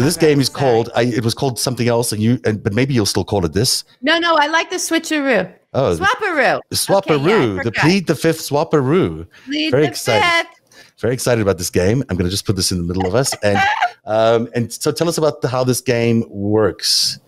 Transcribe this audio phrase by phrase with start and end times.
[0.00, 0.88] So this game is called.
[0.96, 2.40] I, it was called something else, and you.
[2.46, 3.84] And, but maybe you'll still call it this.
[4.00, 5.52] No, no, I like the switcheroo.
[5.74, 6.58] Oh, Swapperoo.
[6.72, 9.26] Swapperoo, Okay, yeah, the plead the fifth Swapperoo.
[9.44, 10.48] Plead Very the excited.
[10.48, 10.92] fifth.
[11.00, 12.02] Very excited about this game.
[12.08, 13.58] I'm going to just put this in the middle of us, and
[14.06, 17.18] um, and so tell us about the, how this game works.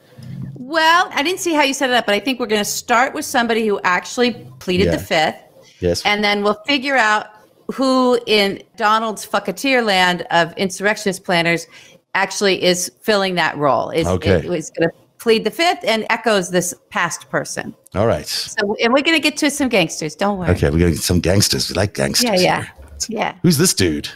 [0.54, 2.64] Well, I didn't see how you set it up, but I think we're going to
[2.64, 4.96] start with somebody who actually pleaded Yeah.
[4.96, 5.36] the fifth,
[5.80, 6.02] Yes.
[6.07, 7.27] and then we'll figure out
[7.73, 11.66] who in Donald's fucketeer land of insurrectionist planners
[12.14, 13.90] actually is filling that role.
[13.90, 14.36] Is Okay.
[14.54, 17.75] is going to plead the fifth and echoes this past person.
[17.94, 18.26] All right.
[18.26, 20.14] So, and we're going to get to some gangsters.
[20.16, 20.50] Don't worry.
[20.50, 21.68] Okay, we're going to get some gangsters.
[21.68, 22.43] We like gangsters.
[22.43, 22.72] Yeah, yeah, here.
[23.08, 23.35] yeah.
[23.43, 24.08] Who's this dude?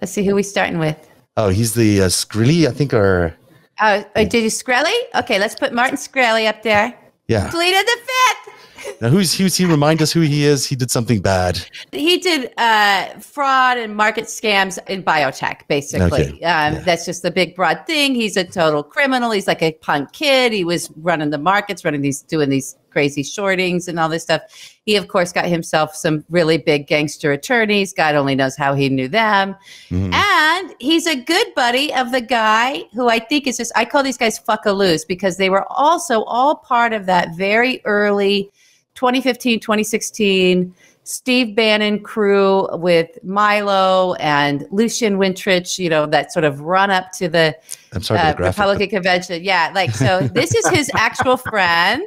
[0.00, 0.96] Let's see who we starting with.
[1.36, 3.34] Oh, he's the uh, Shkreli, I think, or
[3.80, 4.94] Oh, uh, did you Shkreli?
[5.16, 6.96] Okay, let's put Martin Shkreli up there.
[7.26, 7.50] yeah.
[7.50, 8.53] Pleaded the fifth.
[9.00, 9.64] Now, who's who's he?
[9.64, 10.66] Remind us who he is.
[10.66, 11.60] He did something bad.
[11.92, 16.06] He did uh, fraud and market scams in biotech, basically.
[16.06, 16.80] Okay, Um, yeah.
[16.80, 18.14] That's just the big broad thing.
[18.14, 19.30] He's a total criminal.
[19.30, 20.52] He's like a punk kid.
[20.52, 24.42] He was running the markets, running these, doing these crazy shortings and all this stuff.
[24.86, 27.92] He, of course, got himself some really big gangster attorneys.
[27.92, 29.56] God only knows how he knew them.
[29.90, 30.14] Mhm.
[30.14, 34.04] And he's a good buddy of the guy who I think is just, I call
[34.04, 38.50] these guys fuckaloos because they were also all part of that very early
[38.94, 46.62] 2015, 2016 Steve Bannon crew with Milo and Lucian Wintrich, you know, that sort of
[46.62, 47.54] run up to the
[47.92, 48.34] I'm sorry uh.
[48.38, 49.44] Republican convention.
[49.44, 50.20] Yeah, like so.
[50.34, 52.02] This is his actual friend,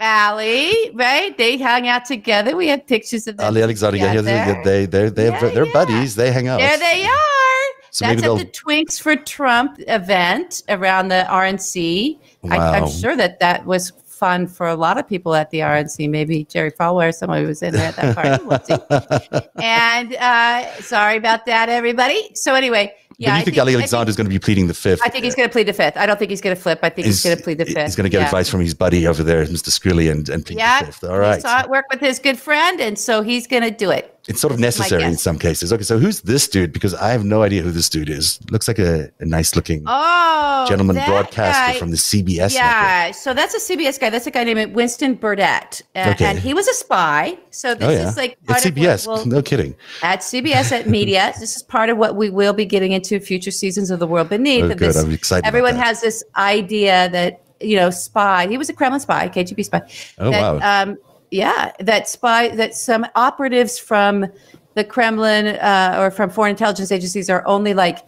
[0.00, 1.36] Ali, Right?
[1.36, 2.56] They hung out together.
[2.56, 3.46] We have pictures of them.
[3.46, 4.60] Ali Alexander, together.
[4.64, 5.72] they they they Yeah, they're yeah.
[5.72, 6.14] buddies.
[6.14, 6.60] They hang out.
[6.60, 7.54] There they are.
[7.90, 12.18] So maybe That's at the Twinks for Trump event around the RNC.
[12.50, 12.72] I, Wow.
[12.72, 16.08] I'm sure that that was fun for a lot of people at the RNC.
[16.08, 19.48] Maybe Jerry Falwell, or somebody was in there at that party.
[19.62, 22.34] And uh, sorry about that, everybody.
[22.34, 24.66] So anyway, yeah, but you I think, think, Ali Alexander is going to be pleading
[24.66, 25.00] the fifth?
[25.04, 25.96] I think he's going to plead the fifth.
[25.96, 26.80] I don't think he's going to flip.
[26.82, 27.86] I think he's, going to plead the fifth.
[27.86, 28.24] He's going to get Yeah.
[28.26, 29.70] advice from his buddy over there, Mr.
[29.70, 31.04] Shkreli, and, and plead Yeah, the fifth.
[31.04, 33.90] All He saw it work with his good friend, and so he's going to do
[33.90, 34.13] it.
[34.26, 35.70] It's sort of necessary in some cases.
[35.72, 36.72] Okay, so who's this dude?
[36.72, 38.38] Because I have no idea who this dude is.
[38.50, 42.52] Looks like a, a nice looking Oh, gentleman broadcaster guy- from the CBS network.
[42.54, 44.08] Yeah, so that's a CBS guy.
[44.08, 46.24] That's a guy named Winston Burdett, uh, Okay.
[46.24, 47.36] and he was a spy.
[47.50, 49.06] So this Oh yeah, is like of CBS.
[49.06, 49.74] we'll- no kidding.
[50.02, 51.32] at CBS at Media.
[51.40, 54.30] This is part of what we will be getting into future seasons of The World
[54.30, 54.64] Beneath.
[54.64, 54.78] Oh, good.
[54.78, 55.46] this- I'm excited.
[55.46, 58.46] everyone has this idea that you know, spy.
[58.48, 59.80] He was a Kremlin spy, KGB spy.
[60.18, 60.82] Oh that, wow.
[60.82, 60.98] Um,
[61.34, 62.48] yeah, that spy.
[62.48, 64.26] That some operatives from
[64.74, 67.98] the Kremlin uh, or from foreign intelligence agencies are only like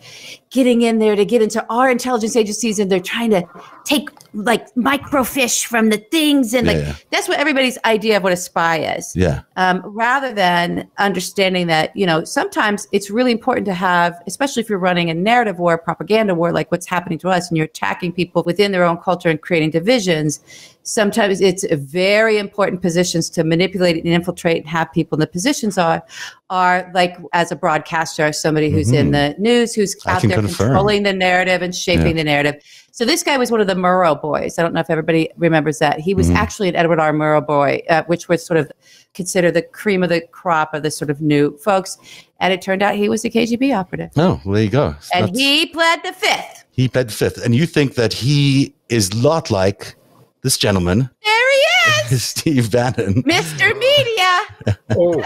[0.51, 3.47] getting in there to get into our intelligence agencies, and they're trying to
[3.85, 6.95] take like microfiche from the things, and Yeah, like yeah.
[7.11, 9.43] that's what everybody's idea of what a spy is yeah.
[9.57, 14.69] um, rather than understanding that you know sometimes it's really important to have especially if
[14.69, 18.13] you're running a narrative war propaganda war like what's happening to us and you're attacking
[18.13, 20.41] people within their own culture and creating divisions
[20.83, 25.27] sometimes it's a very important positions to manipulate and infiltrate and have people in the
[25.27, 26.03] positions are
[26.51, 30.17] are like as a broadcaster somebody who's in the news who's Mm-hmm.
[30.17, 30.69] Out there confirm.
[30.69, 32.23] controlling the narrative and shaping Yeah.
[32.23, 32.55] the narrative
[32.93, 34.59] so this guy was one of the Murrow boys.
[34.59, 36.01] I don't know if everybody remembers that.
[36.01, 36.37] He was Mhm.
[36.37, 37.13] actually an Edward R.
[37.13, 38.73] Murrow boy, uh, which was sort of
[39.13, 41.99] considered the cream of the crop of the sort of new folks.
[42.41, 44.09] And it turned out he was a KGB operative.
[44.17, 44.95] Oh, well, there you go.
[45.13, 46.65] And he pled the fifth.
[46.71, 49.95] he pled the fifth, and you think that he is a lot like
[50.43, 51.86] this gentleman, There he is,
[52.17, 53.23] Steve Bannon.
[53.23, 53.77] Mr.
[53.79, 54.77] Media.
[54.99, 55.21] Oh,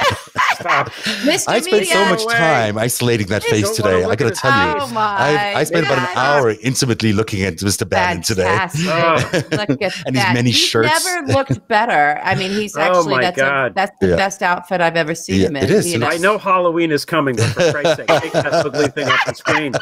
[0.58, 0.90] stop.
[1.22, 1.48] Mr.
[1.48, 1.92] I spent Media.
[1.92, 4.02] so much time isolating that face today.
[4.04, 6.16] I got to at tell you, Oh my I, I spent about an God.
[6.42, 7.88] hour intimately looking at Mr.
[7.88, 8.58] Bannon today.
[8.80, 9.30] Oh.
[9.52, 10.88] Look at And his many he's shirts.
[11.04, 12.18] never looked better.
[12.22, 13.74] I mean, he's Oh actually my that's a, God.
[13.74, 14.16] that's the Yeah.
[14.16, 15.64] best outfit I've ever seen Yeah, him in.
[15.64, 15.92] it is.
[15.92, 19.08] you It I know Halloween is coming, but for Christ's sake, take that ugly thing
[19.08, 19.72] off the screen.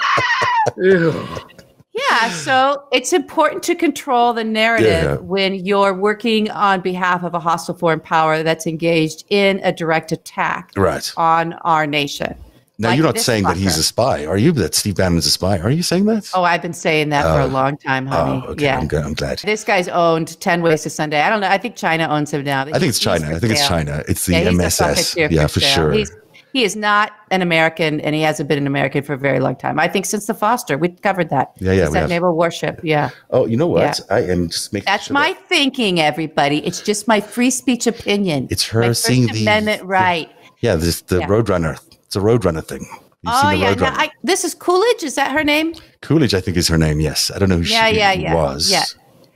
[0.77, 1.27] Ew.
[2.11, 5.15] Yeah, so it's important to control the narrative Yeah.
[5.17, 10.13] when you're working on behalf of a hostile foreign power that's engaged in a direct
[10.13, 11.11] attack Right.
[11.17, 12.35] on our nation.
[12.81, 14.53] Now, Like you're not saying that he's a spy, are you?
[14.53, 15.59] That Steve Bannon's a spy.
[15.59, 16.31] Are you saying that?
[16.33, 17.47] Oh, I've been saying that for Oh.
[17.47, 18.43] a long time, oh, honey.
[18.47, 18.65] Oh, okay.
[18.67, 18.79] Yeah.
[18.79, 19.03] I'm, good.
[19.05, 19.41] I'm glad.
[19.41, 21.21] This guy's owned 10 Ways to Sunday.
[21.21, 21.49] I don't know.
[21.49, 22.61] I think China owns him now.
[22.63, 23.35] I think it's China.
[23.35, 23.67] I think it's.
[23.67, 24.05] China.
[24.07, 25.17] It's the Yeah, MSS.
[25.17, 25.75] Yeah, for sale.
[25.75, 25.93] sure.
[25.93, 26.13] He's,
[26.53, 29.57] he is not an American, and he hasn't been an American for a very long
[29.57, 29.79] time.
[29.79, 31.53] I think since the Foster, we covered that.
[31.59, 32.81] Yeah, yeah, that naval warship.
[32.83, 33.11] Yeah.
[33.31, 34.01] oh, you know what?
[34.11, 36.59] I am just making That's sure my that- thinking, everybody.
[36.67, 38.49] It's just my free speech opinion.
[38.51, 40.31] It's her my First the- Amendment right.
[40.61, 41.27] Yeah, this the Yeah.
[41.27, 41.79] Roadrunner.
[42.07, 42.81] It's a Roadrunner thing.
[43.23, 45.03] You've Oh yeah, no, I, this is Coolidge.
[45.03, 45.75] Is that her name?
[46.03, 47.01] Coolidge, I think, is her name.
[47.01, 48.71] Yes, I don't know who Yeah, she yeah, yeah, was.
[48.71, 48.85] yeah.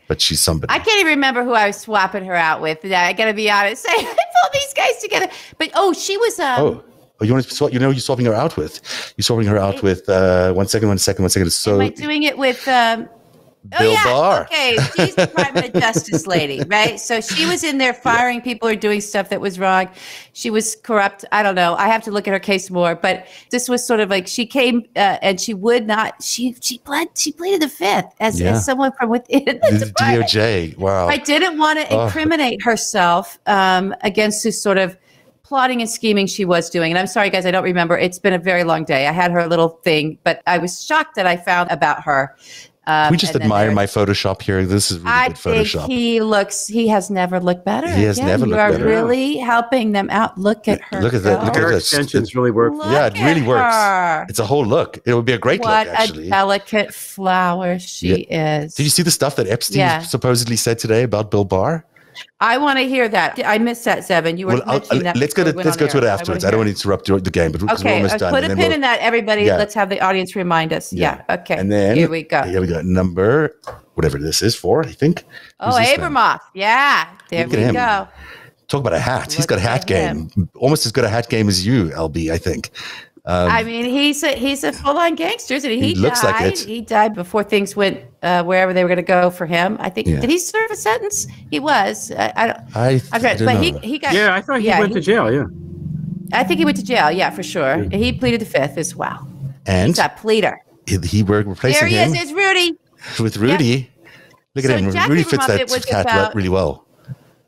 [0.09, 0.73] but she's somebody.
[0.73, 2.85] I can't even remember who I was swapping her out with.
[2.85, 3.85] Yeah, I gotta be honest.
[3.89, 5.29] I pulled these guys together.
[5.59, 6.39] But oh, she was.
[6.39, 6.85] Um, oh,
[7.23, 7.73] Oh, you want to?
[7.73, 8.81] You know, you're swapping her out with.
[9.17, 10.09] You're swapping her out with.
[10.09, 11.51] Uh, one second, one second, one second.
[11.51, 13.09] So Am I doing it with um,
[13.69, 14.05] Bill oh, yeah.
[14.05, 14.43] Barr.
[14.43, 16.99] Okay, she's the of Justice lady, right?
[16.99, 19.89] So she was in there firing people or doing stuff that was wrong.
[20.33, 21.25] She was corrupt.
[21.31, 21.75] I don't know.
[21.77, 24.47] I have to look at her case more, but this was sort of like she
[24.47, 26.21] came uh, and she would not.
[26.23, 28.53] She she pled she pleaded the fifth as, Yeah.
[28.53, 29.93] as someone from within the, the.
[29.97, 30.77] DOJ.
[30.77, 31.07] Wow.
[31.07, 32.07] I didn't want to Oh.
[32.07, 34.97] incriminate herself um, against this sort of
[35.53, 36.91] plotting and scheming she was doing.
[36.93, 37.99] And I'm sorry, guys, I don't remember.
[37.99, 39.07] It's been a very long day.
[39.07, 42.35] I had her little thing, but I was shocked that I found about her.
[42.87, 44.65] Um, we just admire my Photoshop here.
[44.65, 45.87] This is really I good think Photoshop.
[45.89, 46.67] he looks.
[46.67, 47.87] He has never looked better.
[47.89, 48.71] He has Yeah, never looked better.
[48.73, 49.05] you are better.
[49.05, 50.39] really helping them out.
[50.39, 51.03] Look at her.
[51.03, 51.61] Look at that- look go.
[51.61, 51.77] at Hair that.
[51.77, 52.73] extensions really work.
[52.73, 53.75] Look Yeah, it at really works.
[53.75, 54.27] her.
[54.31, 54.99] it's a whole look.
[55.05, 58.75] It would be a great What look, a delicate flower she is.
[58.75, 60.01] Did you see the stuff that Epstein Yeah.
[60.01, 61.85] supposedly said today about Bill Barr?
[62.41, 63.41] I want to hear that.
[63.45, 64.37] I missed that, Seven.
[64.37, 65.17] You were Well, mentioning that.
[65.17, 66.45] let's go to let's go to it afterwards.
[66.45, 68.73] wanna I don't want to interrupt the game, but Okay, uh, put a pin we'll-
[68.73, 69.43] in that, everybody.
[69.45, 69.57] Yeah.
[69.57, 70.93] Let's have the audience remind us.
[70.93, 71.23] Yeah.
[71.31, 71.57] Okay.
[71.57, 72.43] And then here we go.
[72.43, 72.81] Here we go.
[72.83, 73.55] Number
[73.95, 75.25] whatever this is for, I think.
[75.61, 75.71] oh?
[75.71, 76.41] Abramoff.
[76.55, 77.09] Yeah.
[77.31, 78.09] There Look we go.
[78.69, 79.33] Talk about a hat.
[79.33, 80.31] He's got a hat at game.
[80.57, 82.71] Almost as good a hat game as you, LB, I think.
[83.25, 85.77] I mean, he's a he's a full on gangster, isn't he?
[85.79, 86.53] Um, He looks like died.
[86.55, 86.59] it.
[86.61, 89.77] He died before things went uh, wherever they were going to go for him.
[89.81, 90.09] I think.
[90.09, 90.21] Yeah.
[90.21, 91.27] Did he serve a sentence?
[91.51, 92.11] He was.
[92.11, 92.77] I, I don't.
[92.77, 93.61] I, I read, don't but know.
[93.61, 94.13] he he got.
[94.15, 95.31] Yeah, I thought he yeah, went to jail.
[95.33, 95.45] Yeah.
[96.33, 97.11] I think he went to jail.
[97.13, 97.87] Yeah, for sure.
[97.93, 99.29] He pleaded the fifth as well.
[99.67, 100.59] and He's a pleader.
[100.87, 102.23] he, he were There he him is.
[102.23, 102.77] It's Rudy.
[103.21, 103.91] with Rudy.
[104.55, 104.93] Look at So him.
[104.93, 106.82] Jack Rudy fits Abramoff, that it was hat about- really well.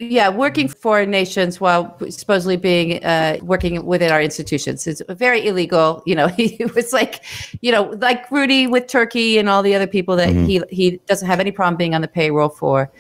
[0.00, 4.86] Yeah, working for nations while supposedly being uh, working within our institutions.
[4.86, 6.02] It's very illegal.
[6.06, 7.24] You know, he was like,
[7.60, 10.46] you know, like Rudy with Turkey and all the other people that Mm-hmm.
[10.46, 12.90] he he doesn't have any problem being on the payroll for.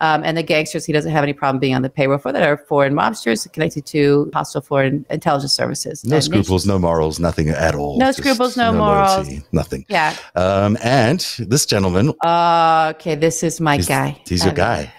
[0.00, 2.42] Um, and the gangsters, he doesn't have any problem being on the payroll for that
[2.42, 6.04] are foreign mobsters connected to hostile foreign intelligence services.
[6.04, 7.96] No scruples, no morals, nothing at all.
[7.98, 9.16] No Just scruples, no morals.
[9.16, 9.86] loyalty, nothing.
[9.88, 10.14] Yeah.
[10.34, 14.20] Um, and this gentleman, Uh, okay, this is my he's, guy.
[14.28, 14.62] he's your Okay.
[14.62, 14.92] guy.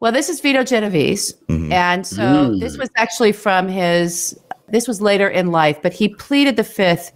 [0.00, 1.32] Well, this is Vito Genovese.
[1.48, 1.72] Mhm.
[1.72, 4.38] And so this was actually from his,
[4.68, 7.12] this was later in life, but he pleaded the fifth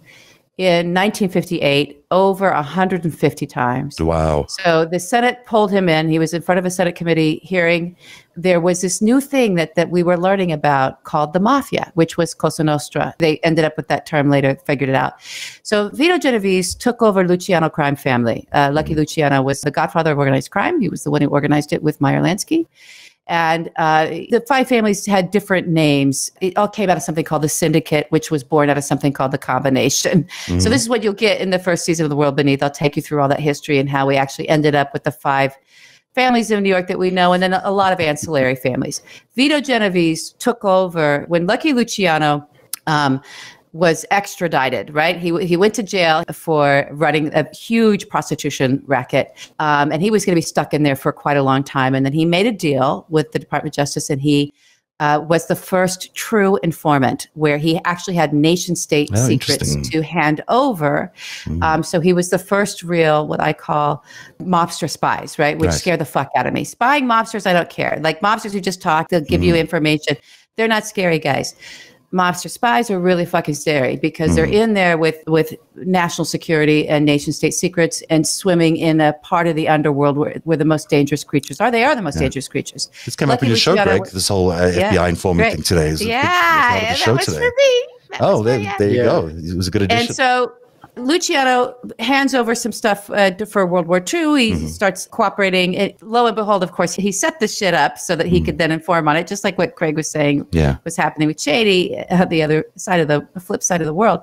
[0.61, 3.99] in 1958 over 150 times.
[3.99, 4.45] Wow.
[4.47, 6.07] So the Senate pulled him in.
[6.07, 7.95] He was in front of a Senate committee hearing.
[8.35, 12.17] There was this new thing that, that we were learning about called the mafia, which
[12.17, 13.15] was Cosa Nostra.
[13.17, 15.13] They ended up with that term later, figured it out.
[15.63, 18.47] So Vito Genovese took over Luciano crime family.
[18.51, 20.79] Uh, Lucky Luciano was the godfather of organized crime.
[20.79, 22.67] He was the one who organized it with Meyer Lansky.
[23.27, 26.31] And uh, the five families had different names.
[26.41, 29.13] It all came out of something called the Syndicate, which was born out of something
[29.13, 30.27] called the Combination.
[30.59, 32.61] So this is what you'll get in the first season of The World Beneath.
[32.61, 35.11] I'll take you through all that history and how we actually ended up with the
[35.11, 35.55] five
[36.13, 39.01] families in New York that we know, and then a lot of ancillary families.
[39.35, 42.45] Vito Genovese took over when Lucky Luciano
[42.87, 43.21] um,
[43.73, 45.17] was extradited, right?
[45.17, 50.25] He, he went to jail for running a huge prostitution racket, um, and he was
[50.25, 51.95] going to be stuck in there for quite a long time.
[51.95, 54.53] And then he made a deal with the Department of Justice, and he
[54.99, 60.01] uh, was the first true informant where he actually had nation state Oh, secrets to
[60.03, 61.11] hand over.
[61.63, 64.03] Um, so he was the first real, what I call
[64.41, 65.57] mobster spies, right?
[65.57, 65.79] Which Right.
[65.79, 66.63] scare the fuck out of me.
[66.65, 67.97] Spying mobsters, I don't care.
[68.03, 69.47] Like mobsters who just talk, they'll give Mm-hmm.
[69.47, 70.17] you information.
[70.55, 71.55] They're not scary guys.
[72.13, 74.53] Mobster spies are really fucking scary because they're Mm-hmm.
[74.53, 79.47] in there with with national security and nation state secrets and swimming in a part
[79.47, 81.71] of the underworld where, where the most dangerous creatures are.
[81.71, 82.89] They are the most dangerous creatures.
[83.05, 84.05] This came up Lucky in your show, Greg.
[84.07, 85.53] This whole uh, Yeah, FBI informant great.
[85.53, 85.87] thing today.
[85.87, 86.21] Is a big- Yeah,
[86.69, 87.37] part of the that show was today.
[87.37, 87.87] for me.
[88.11, 89.03] That Oh, there, there you Yeah.
[89.05, 89.27] go.
[89.27, 90.07] It was a good addition.
[90.07, 90.51] And so
[91.05, 94.35] Luciano hands over some stuff uh, for World War II.
[94.39, 94.67] He Mm-hmm.
[94.67, 95.73] starts cooperating.
[95.73, 98.57] It, lo and behold, of course, he set this shit up so that he could
[98.57, 100.57] then inform on it, just like what Craig was saying Mm-hmm.
[100.57, 100.77] Yeah.
[100.83, 104.21] was happening with Shady at the other side of the, flip side of the world.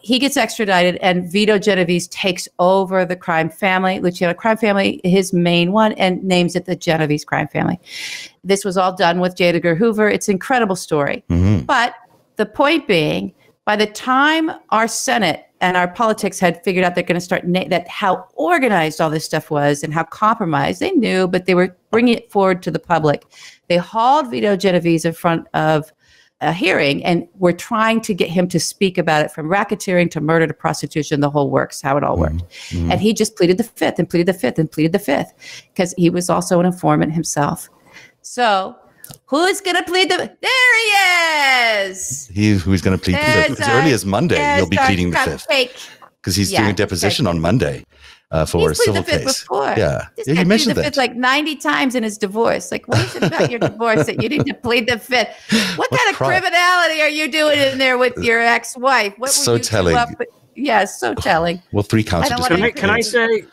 [0.00, 5.32] He gets extradited, and Vito Genovese takes over the crime family, Luciano crime family, his
[5.32, 7.80] main one, and names it the Genovese crime family.
[8.44, 9.46] This was all done with J.
[9.48, 10.08] Edgar Hoover.
[10.08, 11.24] It's an incredible story.
[11.28, 11.66] Mhm.
[11.66, 11.94] But
[12.36, 13.34] the point being,
[13.64, 17.46] by the time our Senate and our politics had figured out they're going to start
[17.46, 21.54] na- that how organized all this stuff was and how compromised they knew, but they
[21.54, 23.24] were bringing it forward to the public.
[23.68, 25.92] They hauled Vito Genovese in front of
[26.40, 30.20] a hearing and were trying to get him to speak about it from racketeering to
[30.20, 32.44] murder to prostitution, the whole works, how it all worked.
[32.68, 32.92] Mm-hmm.
[32.92, 35.32] And he just pleaded the fifth and pleaded the fifth and pleaded the fifth
[35.74, 37.68] because he was also an informant himself.
[38.22, 38.76] So
[39.28, 40.16] who's going to plead the?
[40.16, 42.26] There he is.
[42.28, 43.60] He who's going to plead the fifth.
[43.60, 45.46] As early as Monday, he'll be pleading the fifth
[46.20, 47.84] because he's Yeah, doing a deposition on Monday.
[48.30, 49.40] uh, for He's a civil the fifth case.
[49.42, 49.74] before.
[49.76, 50.84] Yeah, This yeah you pleaded mentioned the that.
[50.88, 52.70] fifth like 90 times in his divorce.
[52.70, 55.28] Like, what is it about your divorce that you need to plead the fifth?
[55.78, 59.14] What What's kind of criminality are you doing in there with your ex-wife?
[59.16, 59.96] What were So you telling.
[59.96, 60.10] up-
[60.54, 61.62] Yeah, so telling.
[61.72, 62.30] well, three counts.
[62.30, 63.44] I of don't Can I, can I say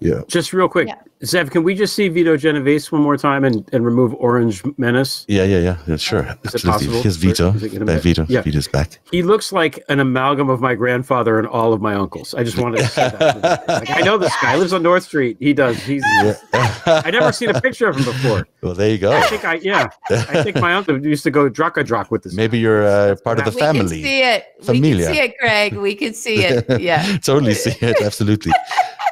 [0.00, 0.22] Yeah.
[0.26, 0.96] just real quick, Yeah.
[1.24, 1.50] Zev?
[1.50, 5.24] Can we just see Vito Genovese one more time and, and remove Orange Menace?
[5.28, 5.96] Yeah, yeah, yeah, yeah.
[5.96, 7.00] Sure, Is it possible?
[7.02, 7.52] Here's Vito.
[7.54, 8.26] Is it Back Vito.
[8.28, 8.42] Yeah.
[8.42, 8.98] Vito's back.
[9.10, 12.34] He looks like an amalgam of my grandfather and all of my uncles.
[12.34, 13.68] I just wanted to say that.
[13.68, 15.36] Like, I know this guy He lives on North Street.
[15.40, 15.76] He does.
[15.82, 16.02] He's.
[16.86, 18.46] I never seen a picture of him before.
[18.62, 19.12] well, there you go.
[19.12, 19.88] I think I yeah.
[20.10, 22.34] I think my uncle used to go draka drak with this.
[22.34, 24.02] Maybe you're uh, part of the we can family.
[24.02, 24.44] see it.
[24.62, 24.96] Familia.
[24.96, 25.72] We can see it, Greg.
[25.76, 26.80] We can see it.
[26.80, 27.18] Yeah.
[27.18, 28.00] totally see it.
[28.02, 28.52] Absolutely.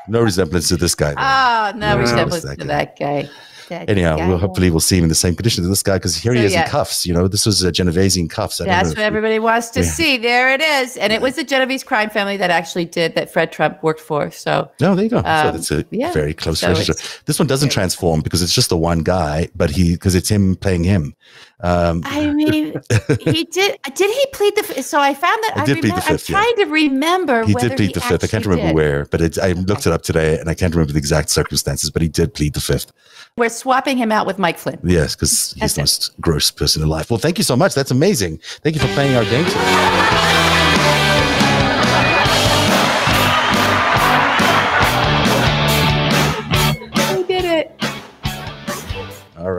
[0.08, 1.10] No resemblance to this guy.
[1.14, 1.20] though.
[1.20, 2.01] Oh, no No.
[2.02, 3.30] Resemblance That to that guy.
[3.88, 6.32] Anyhow, we'll hopefully we'll see him in the same condition as this guy because here
[6.34, 6.64] he is yeah.
[6.64, 7.06] in cuffs.
[7.06, 8.60] You know, this was a Genovese in cuffs.
[8.60, 9.86] I That's what everybody wants to Yeah.
[9.86, 10.16] see.
[10.18, 10.96] There it is.
[10.96, 14.30] And it was the Genovese crime family that actually did that Fred Trump worked for.
[14.30, 15.22] So No, there you go.
[15.22, 17.04] so Um, that's a very close So relationship.
[17.26, 20.56] This one doesn't transform because it's just the one guy, but he because it's him
[20.56, 21.14] playing him.
[21.64, 22.74] Um, I mean,
[23.20, 23.78] he did.
[23.94, 24.82] Did he plead the?
[24.82, 26.36] So I found that He I did plead the remember, I'm fifth, yeah.
[26.36, 27.44] trying to remember.
[27.44, 28.24] he did plead the fifth.
[28.24, 28.74] I can't remember did.
[28.74, 31.90] where, but it, I looked it up today and I can't remember the exact circumstances.
[31.90, 32.90] But he did plead the fifth.
[33.36, 34.80] We're swapping him out with Mike Flynn.
[34.82, 35.82] Yes, because he's That's the it.
[35.82, 37.10] most gross person in life.
[37.10, 37.74] Well, thank you so much.
[37.74, 38.38] That's amazing.
[38.62, 41.18] Thank you for playing our game today.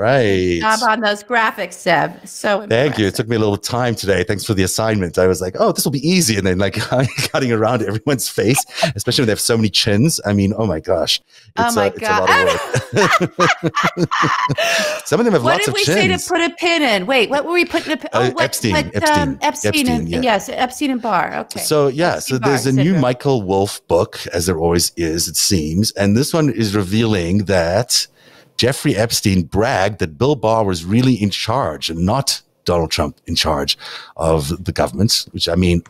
[0.03, 0.59] Right.
[0.59, 2.27] Job on those graphics, Zev.
[2.27, 3.07] So Thank you.
[3.07, 4.25] It took me a little time today.
[4.25, 5.17] Thanks for the assignment.
[5.17, 6.35] I was like, oh, this will be easy.
[6.35, 6.73] And then, like,
[7.31, 8.61] cutting around everyone's face,
[8.97, 10.19] especially when they have so many chins.
[10.25, 11.21] I mean, oh my gosh.
[11.55, 14.11] Oh It's, my uh, it's a lot of work.
[15.05, 15.87] Some of them have What lots of chins.
[15.87, 17.05] What did we say to put a pin in?
[17.05, 18.09] Wait, what were we putting a pin?
[18.11, 20.21] Uh, Oh, what, Epstein, what, Epstein, um, Epstein, Epstein, and, yeah.
[20.21, 21.33] yes, Epstein and Barr.
[21.35, 21.61] Okay.
[21.61, 22.93] So yeah, so Epstein there's a new.
[22.99, 28.07] Michael Wolff book, as there always is, it seems, and this one is revealing that
[28.57, 33.35] Jeffrey Epstein bragged that Bill Barr was really in charge and not Donald Trump in
[33.35, 33.77] charge
[34.15, 35.83] of the government, which I mean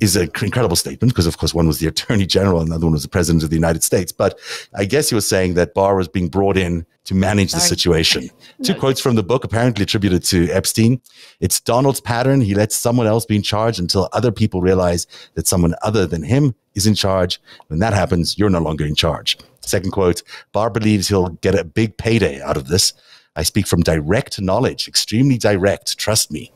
[0.00, 2.86] is an incredible statement because of course one was the attorney general and the other
[2.86, 4.10] one was the president of the United States.
[4.10, 4.38] But
[4.74, 8.28] I guess he was saying that Barr was being brought in to manage the situation.
[8.64, 8.80] Two No.
[8.80, 11.00] quotes from the book apparently attributed to Epstein.
[11.38, 12.40] It's Donald's pattern.
[12.40, 16.22] He lets someone else be in charge until other people realize that someone other than
[16.22, 17.40] him is in charge.
[17.68, 19.38] When that happens, you're no longer in charge.
[19.68, 22.92] Second quote Barr believes he'll get a big payday out of this.
[23.36, 25.98] I speak from direct knowledge, extremely direct.
[25.98, 26.52] Trust me.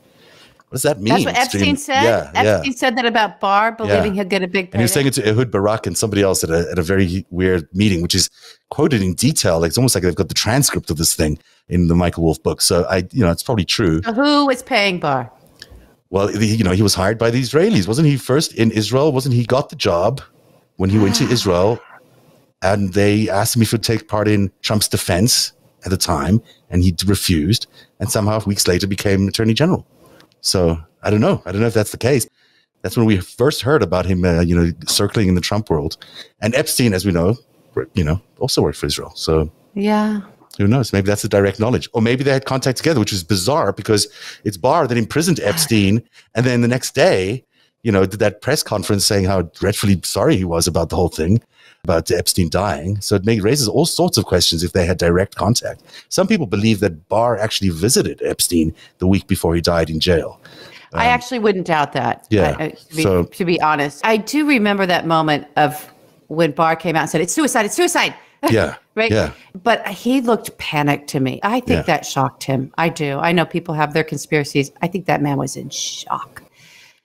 [0.69, 1.13] What does that mean?
[1.13, 2.03] That's what Epstein Extreme- said.
[2.03, 2.57] Yeah, yeah.
[2.57, 4.21] Epstein said that about Barr, believing Yeah.
[4.21, 4.65] he'll get a big.
[4.71, 6.83] And he was saying it to Ehud Barak and somebody else at a, at a
[6.83, 8.29] very weird meeting, which is
[8.69, 9.59] quoted in detail.
[9.59, 11.39] Like it's almost like they've got the transcript of this thing
[11.69, 12.61] in the Michael Wolff book.
[12.61, 14.01] So I, you know, it's probably true.
[14.03, 15.31] So who was paying Barr?
[16.11, 17.87] Well, the- you know, he was hired by the Israelis.
[17.87, 19.11] Wasn't he first in Israel?
[19.11, 20.21] Wasn't he got the job
[20.77, 21.79] when he went to Israel?
[22.61, 25.53] And they asked him if he would take part in Trump's defense
[25.85, 27.67] at the time, and he refused.
[27.99, 29.85] And somehow, weeks later, became Attorney General.
[30.41, 31.41] So I don't know.
[31.45, 32.27] I don't know if that's the case.
[32.81, 35.97] That's when we first heard about him, uh, you know, circling in the Trump world.
[36.41, 37.37] And Epstein, as we know,
[37.93, 39.11] you know, also worked for Israel.
[39.15, 40.21] So Yeah.
[40.57, 40.91] who knows?
[40.91, 41.89] Maybe that's the direct knowledge.
[41.93, 44.07] Or maybe they had contact together, which is bizarre because
[44.43, 46.01] it's Barr that imprisoned Epstein.
[46.35, 47.43] And then the next day,
[47.83, 51.07] you know, did that press conference saying how dreadfully sorry he was about the whole
[51.09, 51.41] thing,
[51.83, 52.99] about Epstein dying.
[53.01, 55.81] So it may, raises all sorts of questions if they had direct contact.
[56.09, 60.39] Some people believe that Barr actually visited Epstein the week before he died in jail.
[60.93, 62.25] I um, actually wouldn't doubt that.
[62.29, 65.91] yeah, I- to, be, so- to be honest, I do remember that moment of
[66.27, 67.65] when Barr came out and said, "It's suicide!
[67.65, 68.13] It's suicide!"
[68.49, 68.75] Yeah.
[68.95, 69.11] right?
[69.11, 69.31] Yeah.
[69.63, 71.39] But he looked panicked to me.
[71.43, 71.81] I think Yeah.
[71.83, 72.71] that shocked him.
[72.77, 73.17] I do.
[73.19, 74.71] I know people have their conspiracies.
[74.81, 76.41] I think that man was in shock.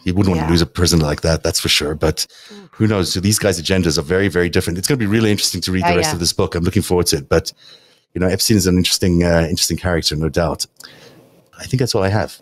[0.05, 1.95] He wouldn't want to lose a prisoner like that, that's for sure.
[1.95, 2.27] But
[2.73, 3.13] who knows?
[3.13, 4.79] So these guys' agendas are very, very different.
[4.79, 6.15] It's going to be really interesting to read Yeah, the rest yeah.
[6.15, 6.55] of this book.
[6.55, 7.29] I'm looking forward to it.
[7.29, 7.53] But
[8.13, 10.67] you know, Epstein is an interesting, uh, interesting character, no doubt.
[11.59, 12.39] I think that's all I have.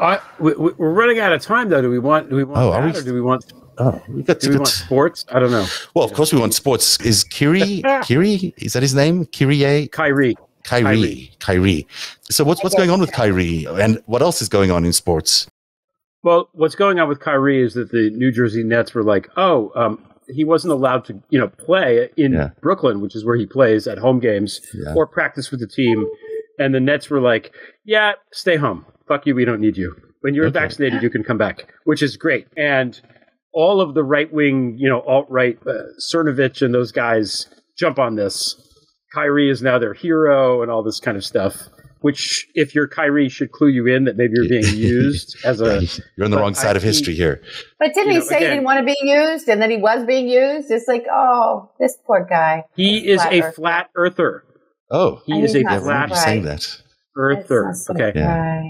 [0.00, 1.82] Uh, we, we- we're running out of time, though.
[1.82, 2.30] Do we want?
[2.30, 3.52] Do we want Oh, are that, we- or do we want?
[3.76, 5.24] Oh, we got Do we want sports?
[5.32, 5.66] I don't know.
[5.94, 7.00] Well, of course, we want sports.
[7.00, 7.82] Is Kiri?
[8.04, 8.54] Kiri?
[8.58, 9.26] Is that his name?
[9.26, 9.88] Kyrie?
[9.88, 10.36] Kyrie.
[10.62, 11.32] Kyrie.
[11.40, 11.86] Kyrie.
[12.30, 15.46] So what's what's going on with Kyrie, and what else is going on in sports?
[16.24, 19.70] Well, what's going on with Kyrie is that the New Jersey Nets were like, oh,
[19.76, 22.48] um, he wasn't allowed to, you know, play in Yeah.
[22.62, 24.94] Brooklyn, which is where he plays at home games Yeah.
[24.96, 26.06] or practice with the team.
[26.58, 27.52] And the Nets were like,
[27.84, 28.86] yeah, stay home.
[29.06, 29.34] Fuck you.
[29.34, 29.94] We don't need you.
[30.22, 30.60] When you're Okay.
[30.60, 32.46] vaccinated, you can come back, which is great.
[32.56, 32.98] And
[33.52, 37.46] all of the right wing, you know, alt right, uh, Cernovich and those guys
[37.78, 38.56] jump on this.
[39.12, 41.68] Kyrie is now their hero and all this kind of stuff.
[42.04, 45.80] Which, if you're Kyrie, should clue you in that maybe you're being used as a.
[46.16, 47.40] You're on the wrong side I- of history here.
[47.78, 49.78] But didn't You he know, say he didn't want to be used and then he
[49.78, 50.70] was being used?
[50.70, 52.64] It's like, oh, this poor guy.
[52.76, 53.52] He is Flat a earther.
[53.52, 54.44] flat earther.
[54.90, 56.82] Oh, He I is a think yeah, that's flat you saying that.
[57.16, 57.64] earther.
[57.68, 58.12] That's Okay.
[58.14, 58.62] Yeah.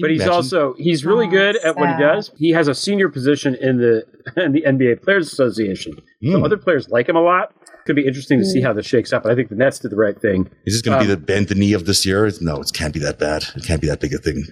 [0.00, 2.32] But he's Imagine- also he's really Oh, good at what he does.
[2.36, 4.02] He has a senior position in the
[4.44, 5.92] in the NBA Players Association.
[6.24, 6.44] So Hmm.
[6.44, 7.52] other players like him a lot.
[7.86, 9.22] Could be interesting to see how this shakes up.
[9.24, 10.50] But I think the Nets did the right thing.
[10.64, 12.30] Is this going to Um, be the bend the knee of this year?
[12.40, 13.44] No, it can't be that bad.
[13.56, 14.42] It can't be that big a thing.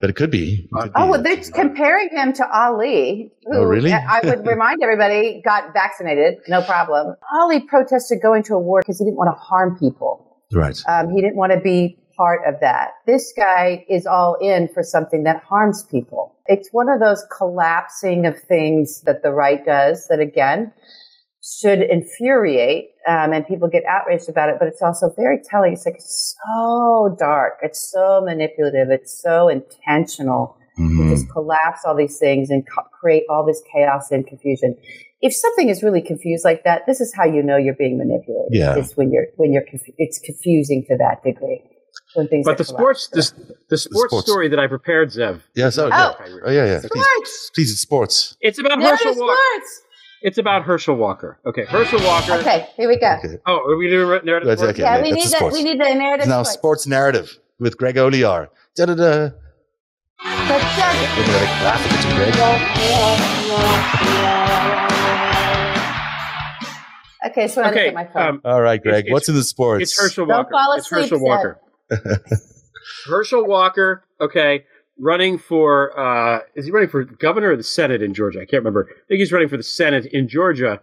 [0.00, 0.68] But it could be.
[0.72, 1.10] It could Oh, be.
[1.10, 3.32] well, they're comparing him to Ali.
[3.46, 3.92] Who, Oh, really?
[3.92, 7.16] I would remind everybody got vaccinated, no problem.
[7.32, 10.38] Ali protested going to a war because he didn't want to harm people.
[10.52, 10.78] right.
[10.88, 12.90] Um, he didn't want to be part of that.
[13.06, 16.34] This guy is all in for something that harms people.
[16.46, 20.72] It's one of those collapsing of things that the right does that, again,
[21.42, 25.72] should infuriate um, and people get outraged about it, but it's also very telling.
[25.72, 27.54] It's like so dark.
[27.62, 28.88] It's so manipulative.
[28.90, 31.10] It's so intentional Mhm.
[31.10, 34.76] just collapse all these things and co- create all this chaos and confusion.
[35.20, 38.48] If something is really confused like that, this is how you know you're being manipulated.
[38.52, 38.76] Yeah.
[38.78, 41.62] It's when you're when you're confu- it's confusing to that degree.
[42.14, 43.36] When things But the sports collapsed.
[43.36, 44.26] the, the sports sports.
[44.30, 45.42] story that I prepared, Zev.
[45.54, 45.88] Yes, so, Oh.
[45.88, 46.14] yeah.
[46.46, 46.78] Oh, yeah, yeah.
[46.80, 47.50] Sports.
[47.54, 48.36] please, it's sports.
[48.40, 49.34] It's about There Herschel is Walker.
[49.52, 49.82] sports.
[50.22, 51.38] It's about Herschel Walker.
[51.46, 52.34] Okay, Herschel Walker.
[52.34, 53.16] Okay, here we go.
[53.24, 53.38] Okay.
[53.46, 54.46] Oh, are we doing narrative?
[54.48, 54.74] That's sports?
[54.78, 54.82] okay.
[54.82, 55.36] yeah, yeah, we that's need the that.
[55.38, 55.56] sports.
[55.56, 56.20] We need the narrative.
[56.24, 56.52] It's now sports.
[56.58, 58.48] sports narrative with Greg Olear.
[58.76, 59.30] Da da da.
[60.22, 60.60] But Doug-
[61.16, 62.34] Look at that graphic, it's Greg.
[67.26, 68.22] Okay, so I look Okay, at my phone.
[68.28, 69.04] um, All right, Greg.
[69.06, 69.82] It's- What's in the sports?
[69.82, 70.50] It's Herschel Walker.
[70.50, 70.64] Don't Walker.
[70.64, 71.60] fall it's asleep, Herschel Walker.
[73.06, 74.64] Herschel Walker, okay,
[75.00, 78.40] running for uh is he running for governor of the Senate in Georgia?
[78.40, 78.88] I can't remember.
[78.90, 80.80] I think he's running for the Senate in Georgia.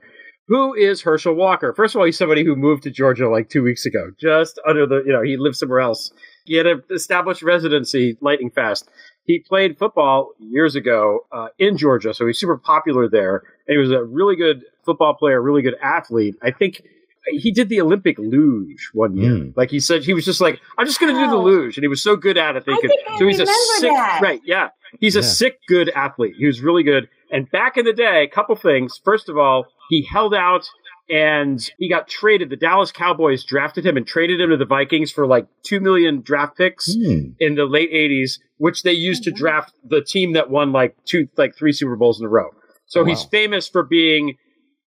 [0.48, 1.74] Who is Herschel Walker?
[1.74, 4.86] First of all, he's somebody who moved to Georgia like two weeks ago, just under
[4.88, 6.12] the you know, he lived somewhere else.
[6.46, 8.90] He had an established residency lightning fast.
[9.26, 13.44] He played football years ago uh, in Georgia, so he's super popular there.
[13.68, 16.36] And he was a really good football player, really good athlete.
[16.42, 16.82] I think
[17.32, 19.32] he did the Olympic luge one year.
[19.32, 19.58] Mm.
[19.58, 21.84] Like he said, he was just like, I'm just going to do the luge, and
[21.84, 22.66] he was so good at it.
[22.66, 24.20] They I could, think I so he's a remember sick, that.
[24.22, 24.42] right?
[24.46, 24.70] Yeah,
[25.00, 26.36] he's a sick, good athlete.
[26.38, 27.08] He was really good.
[27.32, 29.00] And back in the day, a couple things.
[29.04, 30.66] First of all, he held out
[31.10, 32.50] and he got traded.
[32.50, 36.22] The Dallas Cowboys drafted him and traded him to the Vikings for like two million
[36.22, 37.30] draft picks Hmm.
[37.40, 41.28] in the late '80s, which they used to draft the team that won like two,
[41.38, 42.50] like three Super Bowls in a row.
[42.86, 44.38] So Oh, he's famous for being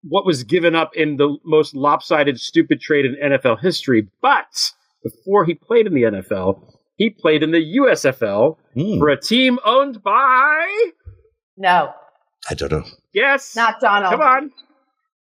[0.09, 4.09] what was given up in the most lopsided, stupid trade in NFL history.
[4.23, 6.63] But before he played in the NFL,
[6.97, 8.99] he played in the USFL Hmm.
[8.99, 10.91] for a team owned by
[11.57, 11.93] no,
[12.51, 12.85] I don't know.
[13.15, 14.13] yes, not Donald.
[14.13, 14.51] come on,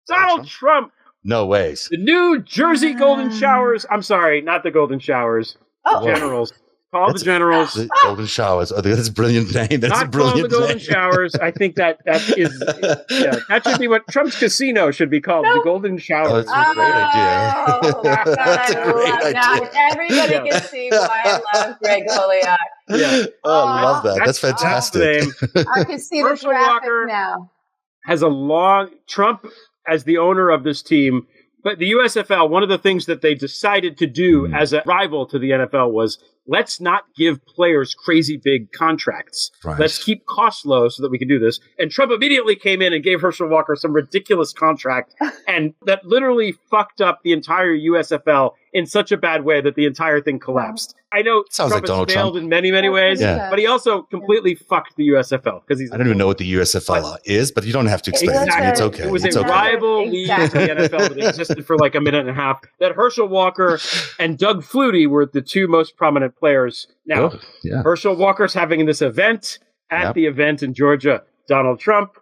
[0.07, 0.91] Donald Trump.
[1.23, 1.87] No ways.
[1.89, 3.85] The New Jersey Golden Showers.
[3.89, 5.57] I'm sorry, not the Golden Showers.
[5.85, 6.51] Oh, Generals.
[6.93, 7.73] Call the Generals.
[7.73, 8.71] The Golden Showers.
[8.71, 9.79] Oh, that's a brilliant name.
[9.81, 10.79] That's a not called brilliant the Golden name.
[10.79, 11.35] Showers.
[11.35, 12.63] I think that that is
[13.09, 15.45] yeah, that should be what Trump's casino should be called.
[15.45, 15.63] The No.
[15.63, 16.45] Golden Oh, Showers.
[16.45, 17.65] that's a great idea.
[17.67, 19.69] Oh, God, That's a great love now idea.
[19.91, 20.43] Everybody Yeah.
[20.59, 22.57] can see why I love Greg Holiak.
[22.89, 23.25] Yeah.
[23.43, 24.15] Oh, I love that.
[24.23, 25.23] That's That's fantastic.
[25.53, 25.65] the.
[25.75, 27.05] I can see the Herschel graphic Walker.
[27.07, 27.49] now.
[28.05, 29.45] has a long Trump
[29.87, 31.25] as the owner of this team.
[31.63, 34.53] But the USFL, one of the things that they decided to do Hmm.
[34.53, 39.51] as a rival to the NFL was let's not give players crazy big contracts.
[39.63, 39.79] Right.
[39.79, 41.59] Let's keep costs low so that we can do this.
[41.77, 45.15] And Trump immediately came in and gave Herschel Walker some ridiculous contract,
[45.47, 49.85] and that literally fucked up the entire USFL in such a bad way that the
[49.85, 50.95] entire thing collapsed.
[51.11, 52.43] I know Sounds Trump like Donald has failed Trump.
[52.43, 53.49] in many, many oh, ways, Yeah.
[53.51, 56.53] but he also completely fucked the USFL because he's I don't even know what the
[56.55, 58.65] USFL is, but you don't have to explain it to me.
[58.67, 59.03] It's okay.
[59.03, 59.49] It was it's a okay.
[59.49, 60.65] rival league to Exactly.
[60.65, 62.61] the NFL that existed for like a minute and a half.
[62.79, 63.79] That Herschel Walker
[64.17, 66.87] and Doug Flutie were the two most prominent players.
[67.05, 67.83] Now, Oh, yeah.
[67.83, 69.59] Herschel Walker's having this event
[69.91, 70.15] at Yep.
[70.15, 71.21] the event in Georgia.
[71.47, 72.17] Donald Trump,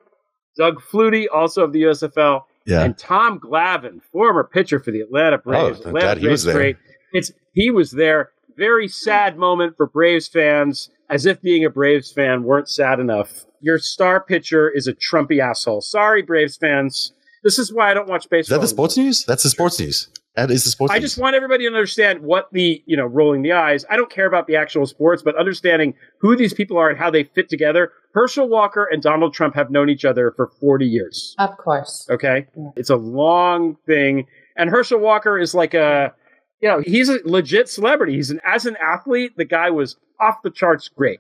[0.58, 2.84] Doug Flutie, also of the USFL, Yeah.
[2.84, 5.80] and Tom Glavine, former pitcher for the Atlanta oh, Braves.
[5.80, 6.56] Oh, Atlanta glad he was there.
[6.56, 6.78] great.
[7.14, 8.32] It's he was there.
[8.58, 13.46] Very sad moment for Braves fans, as if being a Braves fan weren't sad enough.
[13.62, 15.82] Your star pitcher is a Trumpy asshole.
[15.82, 17.14] Sorry, Braves fans.
[17.44, 18.60] This is why I don't watch Is baseball.
[18.60, 19.26] that the sports news?
[19.26, 20.10] That's the sports news.
[20.36, 21.04] That is the sports I news.
[21.12, 23.84] just want everybody to understand what the, you know, rolling the eyes.
[23.90, 27.12] I don't care about the actual sports, but understanding who these people are and how
[27.12, 27.92] they fit together.
[28.14, 31.36] Herschel Walker and Donald Trump have known each other for 40 years.
[31.38, 32.08] Of course.
[32.10, 32.48] Okay.
[32.58, 32.70] Yeah.
[32.78, 34.26] It's a long thing.
[34.56, 36.14] And Herschel Walker is like a,
[36.62, 38.14] you know, he's a legit celebrity.
[38.16, 41.20] He's an, as an athlete, the guy was off the charts great.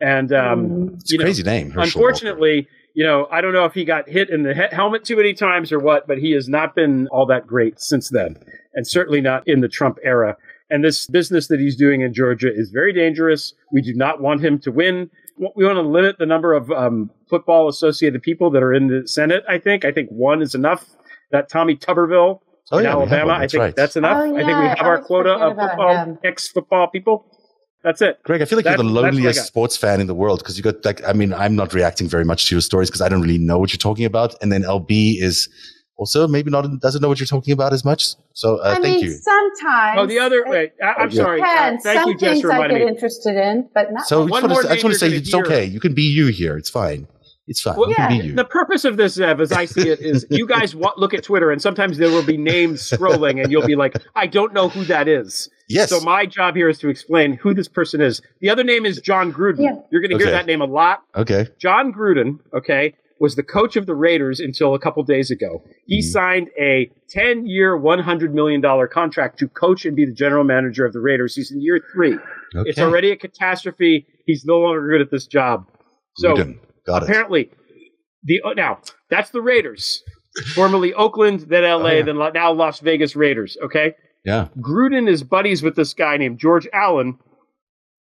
[0.00, 0.94] And, um, Mhm.
[1.00, 1.70] it's you a know, crazy name.
[1.70, 5.04] Herschel unfortunately, you know, I don't know if he got hit in the he- helmet
[5.04, 8.36] too many times or what, but he has not been all that great since then,
[8.74, 10.36] and certainly not in the Trump era.
[10.70, 13.54] And this business that he's doing in Georgia is very dangerous.
[13.72, 15.10] We do not want him to win.
[15.56, 19.08] We want to limit the number of um, football associated people that are in the
[19.08, 19.42] Senate.
[19.48, 19.84] I think.
[19.84, 20.86] I think one is enough.
[21.32, 22.40] That Tommy Tuberville
[22.72, 23.32] Oh, in yeah, Alabama.
[23.32, 23.74] I think right.
[23.76, 24.16] that's enough.
[24.18, 27.26] Oh, I think we have I our quota of football, ex-football people.
[27.82, 28.22] That's it.
[28.24, 30.14] Greg, I feel like That- you're the that's what I loneliest sports fan in the
[30.14, 32.90] world because you got like, I mean, I'm not reacting very much to your stories
[32.90, 34.34] because I don't really know what you're talking about.
[34.42, 35.48] And then LB is
[35.96, 38.14] also maybe not, doesn't know what you're talking about as much.
[38.34, 39.12] So uh, I thank mean, you.
[39.12, 39.98] sometimes.
[39.98, 40.40] Oh, the other.
[40.40, 41.22] it Wait, I, I'm Yeah.
[41.22, 41.40] sorry.
[41.42, 42.90] Uh, thank Some you, Jess, things for I reminding get me.
[42.92, 44.06] interested in, but not.
[44.06, 45.44] So I One just, more want to, I just want to say it's hear.
[45.44, 45.64] okay.
[45.64, 46.56] You can be you here.
[46.58, 47.06] It's fine.
[47.46, 47.76] It's fine.
[47.76, 48.34] Well, you can yeah, be you.
[48.36, 51.24] The purpose of this, Ev, as I see it, is you guys wa- look at
[51.24, 54.68] Twitter, and sometimes there will be names scrolling, and you'll be like, "I don't know
[54.68, 55.88] who that is." Yes.
[55.90, 58.20] So my job here is to explain who this person is.
[58.40, 59.62] The other name is Jon Gruden.
[59.62, 59.76] Yeah.
[59.90, 60.30] You're going to hear Okay.
[60.32, 61.02] that name a lot.
[61.16, 61.46] okay.
[61.60, 65.62] Jon Gruden, okay, was the coach of the Raiders until a couple days ago.
[65.86, 66.04] He Mhm.
[66.04, 70.92] signed a 10 year, $100 million contract to coach and be the general manager of
[70.92, 71.36] the Raiders.
[71.36, 72.14] He's in year three.
[72.56, 72.68] Okay.
[72.68, 74.06] It's already a catastrophe.
[74.26, 75.66] He's no longer good at this job.
[76.16, 76.58] So Gruden.
[76.86, 77.08] Got it.
[77.10, 77.50] apparently,
[78.24, 78.78] the oh, now
[79.10, 80.02] that's the Raiders,
[80.54, 82.02] formerly Oakland, then LA, Oh, yeah.
[82.02, 83.56] then now Las Vegas Raiders.
[83.62, 84.48] Okay, Yeah.
[84.58, 87.18] Gruden is buddies with this guy named George Allen,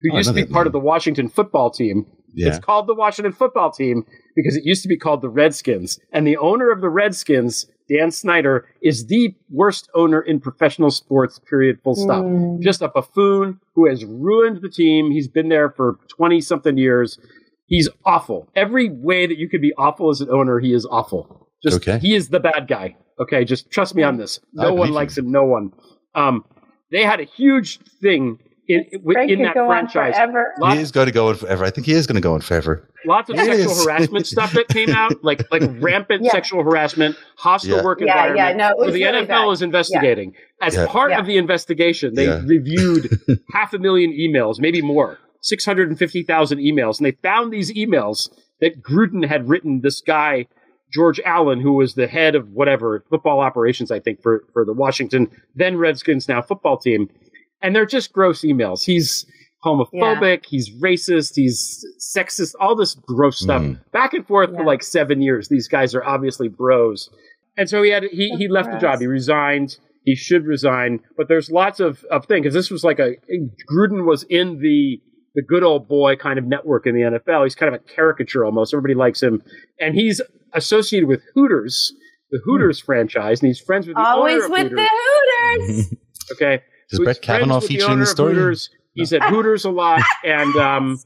[0.03, 0.69] who Oh, used to be part name.
[0.69, 2.07] of the Washington football team.
[2.35, 2.49] Yeah.
[2.49, 5.99] It's called the Washington football team because it used to be called the Redskins.
[6.13, 11.39] And the owner of the Redskins, Dan Snyder, is the worst owner in professional sports,
[11.49, 12.25] period, full stop.
[12.25, 12.61] Mm.
[12.61, 15.11] Just a buffoon who has ruined the team.
[15.13, 17.19] He's been there for 20 something years.
[17.67, 18.49] He's awful.
[18.57, 21.49] Every way that you could be awful as an owner, he is awful.
[21.63, 21.99] Just Okay.
[22.01, 22.97] he is the bad guy.
[23.21, 24.41] Okay, just trust me on this.
[24.59, 24.95] I No one believe you.
[24.97, 25.31] likes him.
[25.31, 25.71] No one.
[26.15, 26.45] Um,
[26.91, 30.15] they had a huge thing in in, Greg in that go franchise.
[30.19, 30.55] on forever.
[30.75, 31.65] He is going to go on forever.
[31.65, 32.89] I think he is going to go on forever.
[33.07, 33.85] Lots of It sexual is.
[33.85, 36.31] harassment stuff that came out, like like rampant Yeah.
[36.31, 37.85] sexual harassment, hostile Yeah.
[37.85, 38.59] work Yeah, yeah, environment.
[38.59, 39.53] no, it where the really NFL bad.
[39.53, 40.33] is investigating.
[40.63, 40.87] As Yeah.
[40.87, 41.21] part Yeah.
[41.21, 42.41] of the investigation, they Yeah.
[42.47, 43.11] reviewed
[43.53, 47.53] half a million emails, maybe more, six hundred and fifty thousand emails, and they found
[47.53, 48.31] these emails
[48.63, 49.81] that Gruden had written.
[49.83, 50.47] This guy.
[50.95, 54.73] George Allen, who was the head of whatever football operations, I think, for, for the
[54.73, 57.11] Washington, then Redskins, now football team.
[57.63, 58.85] And they're just gross emails.
[58.85, 59.27] He's
[59.65, 63.63] homophobic, he's racist, he's sexist, all this gross stuff.
[63.63, 63.81] Mm.
[63.91, 65.49] Back and forth for like seven years.
[65.49, 67.11] These guys are obviously bros.
[67.57, 69.01] And so he had he, he left the job.
[69.01, 69.79] He resigned.
[70.05, 71.01] He should resign.
[71.17, 73.17] But there's lots of, of things because this was like a
[73.71, 75.01] Gruden was in the
[75.35, 77.43] the good old boy kind of network in the NFL.
[77.45, 78.73] He's kind of a caricature almost.
[78.73, 79.43] Everybody likes him.
[79.81, 80.21] And he's
[80.53, 81.93] associated with Hooters,
[82.31, 84.15] the Hooters franchise, and he's friends with the Hooters.
[84.17, 84.77] Always owner of with Hooters.
[84.77, 85.95] the Hooters.
[86.33, 86.63] Okay.
[86.91, 88.35] Does So Brett Kavanaugh with the feature in the story?
[88.35, 88.71] Hooters.
[88.95, 90.99] He's at Hooters a lot, and um,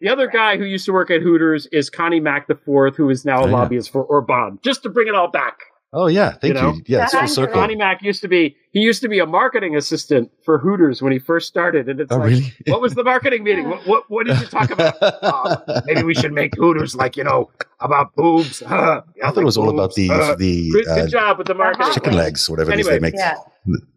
[0.00, 3.10] the other guy who used to work at Hooters is Connie Mack the fourth, who
[3.10, 3.52] is now a Oh, yeah.
[3.52, 4.58] lobbyist for Orban.
[4.62, 5.58] Just to bring it all back,
[5.96, 6.48] Oh yeah, thank you.
[6.48, 6.74] You know?
[6.86, 7.54] Yeah, full Connie circle.
[7.54, 11.12] Connie Mack used to be he used to be a marketing assistant for Hooters when
[11.12, 12.52] he first started, and it's Oh like, really?
[12.66, 13.68] what was the marketing meeting?
[13.70, 14.96] What, what what did you talk about?
[15.00, 17.48] Uh, maybe we should make Hooters like you know
[17.80, 18.60] about boobs.
[18.66, 19.02] Huh?
[19.24, 21.54] I thought it was all about the Uh, the good, uh, good job with the
[21.54, 21.92] marketing.
[21.94, 23.14] chicken legs, whatever it is they make.
[23.14, 23.36] Yeah.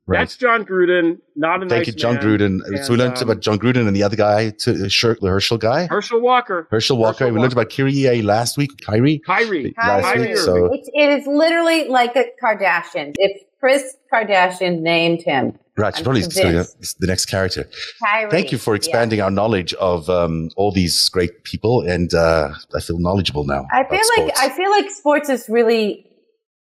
[0.09, 0.19] Right.
[0.19, 2.23] That's Jon Gruden, not a Thank nice you, Jon man.
[2.23, 2.83] Gruden.
[2.85, 5.27] so we learned um, about Jon Gruden and the other guy, to, uh, Shir- the
[5.27, 7.25] Herschel guy, Herschel Walker, Herschel Walker.
[7.25, 9.73] Herschel we learned about Kyrie last week, Kyrie Kyrie.
[9.77, 10.27] last Kyrie.
[10.29, 10.37] week.
[10.37, 13.15] So It's, it is literally like a Kardashian.
[13.17, 17.67] If Kris Kardashian named him, right, she's I'm probably the next character.
[18.01, 18.31] Kyrie.
[18.31, 18.77] Thank you for Yeah.
[18.77, 23.67] expanding our knowledge of um, all these great people, and uh, I feel knowledgeable now.
[23.73, 24.39] I feel like sports.
[24.39, 26.05] I feel like sports is really.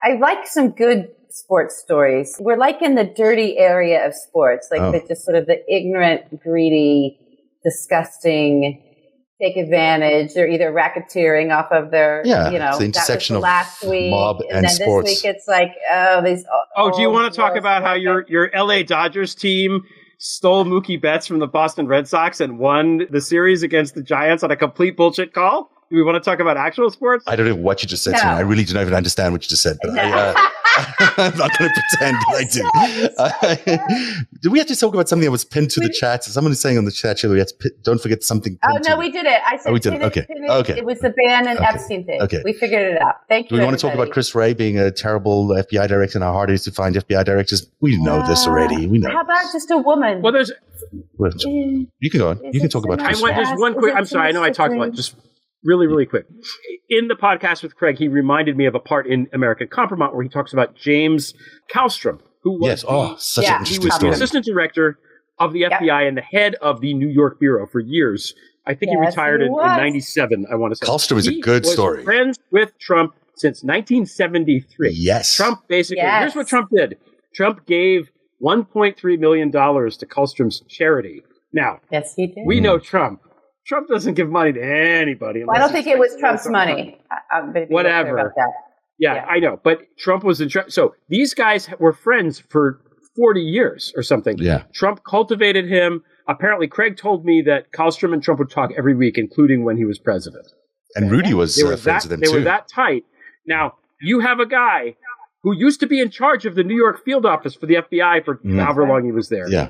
[0.03, 2.37] I like some good sports stories.
[2.41, 4.93] We're like in the dirty area of sports, like Oh.
[4.93, 7.19] the just sort of the ignorant, greedy,
[7.65, 8.83] disgusting,
[9.41, 10.35] take advantage.
[10.35, 13.43] They're either racketeering off of their, Yeah, you know, it's the that was intersection of
[13.43, 15.09] last week, mob and, and then sports.
[15.11, 16.45] this week it's like, oh, these.
[16.77, 19.83] Oh, do you want to talk about how your your LA Dodgers team
[20.19, 24.43] stole Mookie Betts from the Boston Red Sox and won the series against the Giants
[24.43, 25.71] on a complete bullshit call?
[25.91, 27.25] Do we want to talk about actual sports?
[27.27, 28.31] I don't know what you just said to me.
[28.31, 30.35] I really do not even understand what you just said, but I, uh,
[31.17, 34.27] I'm not going to pretend that I do.
[34.43, 36.25] do we have to talk about something that was pinned to the chat?
[36.25, 38.59] Someone is saying on the chat, show we have to pin, don't forget something.
[38.65, 39.41] Oh no, we did it.
[39.47, 40.03] I said Oh, we did it.
[40.03, 40.23] it, Okay.
[40.27, 40.51] pin it.
[40.51, 40.79] Okay.
[40.79, 41.67] It was the ban and Okay.
[41.69, 42.21] Epstein thing.
[42.23, 42.43] Okay.
[42.45, 43.17] We figured it out.
[43.29, 43.51] Thank you.
[43.51, 43.61] Do you.
[43.61, 44.11] we want to talk about.
[44.11, 47.25] Chris Wray being a terrible FBI director and how hard it is to find FBI
[47.25, 47.67] directors?
[47.81, 48.87] We know this Uh, already.
[48.87, 49.11] We know.
[49.11, 50.23] How about just a woman?
[50.23, 50.51] well, there's.
[51.19, 52.37] Well, You can go on.
[52.45, 53.45] Is You can talk about so I want Wray.
[53.45, 53.95] just one quick.
[53.95, 54.29] I'm sorry.
[54.29, 54.93] I know I talked to a lot.
[54.93, 55.15] Just
[55.65, 56.27] really, really quick.
[56.89, 60.23] In the podcast with Craig, he reminded me of a part in American Compromise where
[60.23, 61.35] he talks about James
[61.73, 62.85] Kallstrom, who was Yes.
[62.89, 63.59] Oh, such Yeah.
[63.61, 64.13] an he interesting was the story.
[64.13, 64.99] assistant director
[65.39, 68.35] of the FBI and the head of the New York bureau for years.
[68.67, 70.47] I think he retired he in, in '97.
[70.51, 72.05] I want to say Kallstrom is a good was story.
[72.05, 74.91] Friends with Trump since 1973.
[74.93, 75.35] Yes.
[75.35, 76.03] Trump basically.
[76.03, 76.21] Yes.
[76.23, 76.99] Here's what Trump did.
[77.35, 78.11] Trump gave
[78.43, 81.23] 1.3 million dollars to Kallstrom's charity.
[81.53, 82.45] Now, yes, he did.
[82.47, 83.21] we know Trump.
[83.71, 85.45] Trump doesn't give money to anybody.
[85.45, 87.01] Well, I don't think it was Trump's "Oh, money.
[87.11, 88.19] I, I'm gonna be real clear Whatever.
[88.19, 88.51] about that.
[88.99, 89.25] Yeah, Yeah.
[89.27, 90.71] I know, but Trump was in charge.
[90.73, 92.81] So these guys were friends for
[93.17, 94.37] 40 years or something.
[94.39, 94.65] Yeah.
[94.75, 96.03] Trump cultivated him.
[96.29, 99.85] Apparently, Craig told me that Kallstrom and Trump would talk every week, including when he
[99.85, 100.47] was president.
[100.97, 102.39] And Rudy was They uh, were friends that with them they too.
[102.39, 103.05] were that tight.
[103.47, 104.97] Now you have a guy
[105.43, 108.25] who used to be in charge of the New York field office for the FBI
[108.25, 108.59] for Mm.
[108.63, 109.49] however long he was there.
[109.49, 109.69] yeah.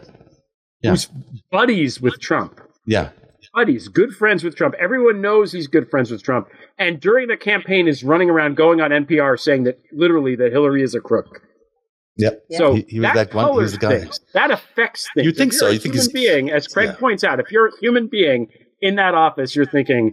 [0.82, 0.90] Yeah.
[0.90, 1.08] Who's
[1.52, 2.60] buddies with Trump.
[2.86, 3.10] Yeah.
[3.52, 4.74] Buddies, good friends with Trump.
[4.78, 6.46] Everyone knows he's good friends with Trump.
[6.78, 10.82] And during the campaign is running around going on NPR saying that literally that Hillary
[10.82, 11.26] is a crook.
[12.16, 12.42] Yep.
[12.48, 12.58] Yeah.
[12.58, 13.98] So He- he was that, that one- he was colors the guy.
[14.04, 14.20] things.
[14.34, 15.24] That affects things.
[15.26, 15.64] You'd think If so.
[15.66, 16.96] you're a You think human he's- being, as Craig yeah.
[16.96, 18.48] points out, if you're a human being
[18.80, 20.12] in that office, you're thinking,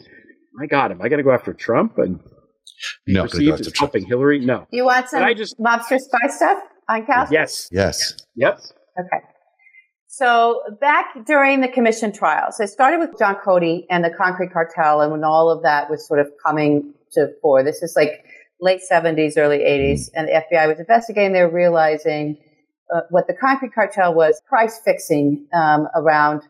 [0.53, 2.17] "My God, am I going to go after Trump and
[3.05, 3.93] be No, gonna go perceived after as Trump.
[3.93, 4.65] helping Hillary?" No.
[4.71, 6.57] You want some I just- lobster spy stuff
[6.89, 7.27] on Cal?
[7.29, 7.69] Yes.
[7.71, 8.15] Yes.
[8.35, 8.59] Yep.
[8.99, 9.25] Okay.
[10.17, 15.01] So back during the commission trials, it started with John Cody and the concrete cartel,
[15.01, 18.25] and when all of that was sort of coming to fore, this is like
[18.59, 21.33] late 70s, early 80s, and the FBI was investigating.
[21.33, 22.37] They were realizing
[22.91, 26.41] uh, what the concrete cartel was price fixing um, around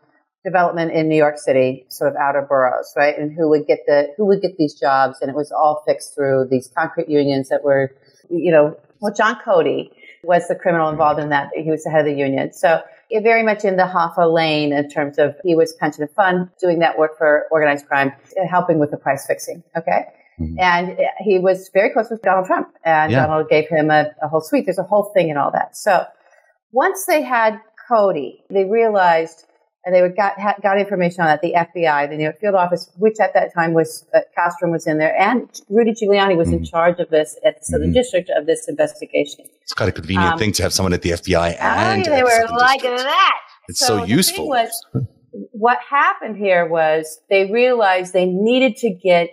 [0.46, 3.18] development in New York City, sort of outer boroughs, right?
[3.18, 6.14] And who would get the who would get these jobs, and it was all fixed
[6.14, 7.90] through these concrete unions that were,
[8.30, 9.92] you know, well, John Cody
[10.24, 11.50] was the criminal involved in that.
[11.54, 14.88] He was the head of the union, so very much in the Hoffa lane in
[14.90, 18.12] terms of he was pension fund doing that work for organized crime,
[18.50, 19.62] helping with the price fixing.
[19.76, 20.06] Okay.
[20.40, 20.56] Mhm.
[20.60, 23.26] And he was very close with Donald Trump, and Yeah.
[23.26, 24.66] Donald gave him a, a whole suite.
[24.66, 25.76] There's a whole thing and all that.
[25.76, 26.04] So
[26.72, 29.46] once they had Cody, they realized,
[29.88, 31.40] and they would got got information on that.
[31.40, 34.86] The FBI, the New York field office, which at that time was uh, Castro was
[34.86, 36.70] in there, and Rudy Giuliani was in Mhm.
[36.70, 37.94] charge of this at the Southern Mhm.
[37.94, 39.46] District of this investigation.
[39.62, 42.18] It's kind of convenient Um, thing to have someone at the FBI Oh, and they
[42.18, 43.00] the were Southern like District.
[43.04, 43.40] that.
[43.70, 44.48] It's so, the thing useful.
[44.48, 44.86] Was,
[45.52, 49.30] what happened here was they realized they needed to get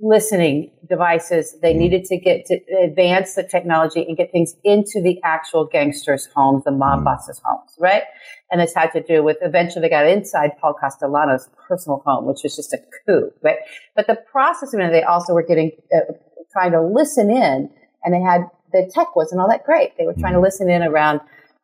[0.00, 1.58] listening devices.
[1.60, 1.78] They Mhm.
[1.78, 6.64] needed to get to advance the technology and get things into the actual gangsters' homes,
[6.64, 7.04] the mob Mhm.
[7.04, 8.04] bosses' homes, right?
[8.50, 12.42] And this had to do with eventually they got inside Paul Castellano's personal home, which
[12.44, 13.58] was just a coup, right?
[13.96, 16.12] But the process of it, they also were getting uh,
[16.52, 17.68] trying to listen in,
[18.04, 19.96] and they had the tech wasn't all that great.
[19.98, 21.20] They were trying to listen in around,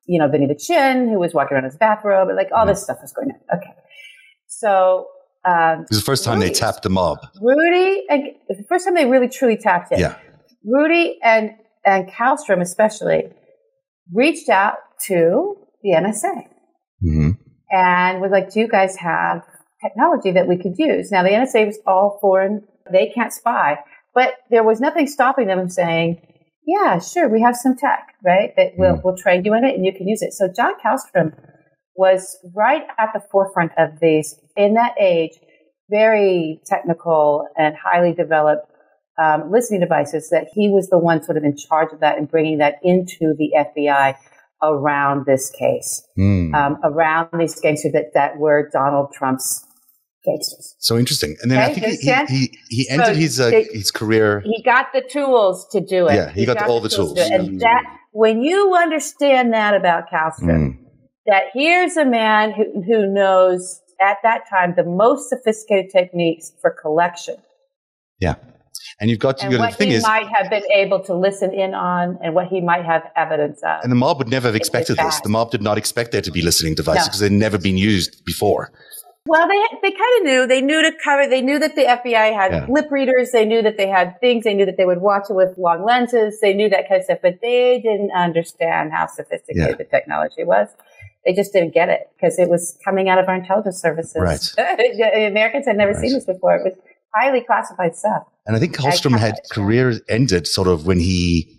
[0.06, 2.82] you know, Vinny the Chin, who was walking around his bathrobe, and like all this
[2.82, 3.58] stuff was going on.
[3.58, 3.70] Okay,
[4.48, 5.06] so.
[5.44, 7.18] Um, It was the first time they tapped the mob.
[7.40, 9.98] Rudy, and the first time they really truly tapped in.
[9.98, 10.16] Yeah.
[10.64, 11.50] Rudy and
[11.84, 13.24] and Kallstrom especially
[14.12, 14.76] reached out
[15.06, 16.46] to the NSA
[17.00, 17.30] hmm
[17.70, 19.42] and was like, "Do you guys have
[19.82, 23.78] technology that we could use?" Now the NSA was all foreign; they can't spy,
[24.14, 26.22] but there was nothing stopping them from saying,
[26.66, 28.54] "Yeah, sure, we have some tech, right?
[28.56, 31.34] That we'll we'll train you in it and you can use it." So John Kallstrom
[31.96, 35.32] was right at the forefront of these in that age,
[35.90, 38.66] very technical and highly developed
[39.22, 40.28] um, listening devices.
[40.30, 43.34] That he was the one sort of in charge of that and bringing that into
[43.38, 44.16] the FBI
[44.62, 46.54] around this case, Mm.
[46.54, 49.64] um, around these gangsters that, that were Donald Trump's
[50.24, 50.74] gangsters.
[50.78, 51.36] so interesting.
[51.42, 54.40] And then I think he, he, he, he ended So his, uh, they- his career.
[54.44, 56.14] He got the tools to do it.
[56.14, 57.18] Yeah, he got all the to tools.
[57.18, 60.78] And that when you understand that about Kallstrom, Mm.
[61.26, 66.70] That here's a man who, who knows at that time the most sophisticated techniques for
[66.70, 67.36] collection
[68.20, 68.34] Yeah.
[69.00, 71.00] And you've got, and you got what the thing he is, might have been able
[71.04, 73.82] to listen in on and what he might have evidence of.
[73.82, 75.20] and the mob would never have expected this.
[75.20, 77.08] The mob did not expect there to be listening devices No.
[77.08, 78.70] because they'd never been used before.
[79.26, 80.46] Well, they they kind of knew.
[80.46, 81.26] They knew to cover.
[81.26, 82.66] They knew that the FBI had Yeah.
[82.68, 83.30] lip readers.
[83.32, 84.44] They knew that they had things.
[84.44, 86.40] They knew that they would watch it with long lenses.
[86.40, 89.76] They knew that kind of stuff, but they didn't understand how sophisticated Yeah.
[89.76, 90.68] the technology was.
[91.26, 94.16] They just didn't get it because it was coming out of our intelligence services.
[94.16, 94.40] Right.
[95.26, 96.00] Americans had never Right.
[96.00, 96.56] seen this before.
[96.56, 96.74] It was
[97.14, 98.24] highly classified stuff.
[98.46, 101.50] And I think Kallstrom had career ended sort of when he